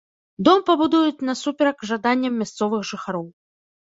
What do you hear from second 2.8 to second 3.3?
жыхароў.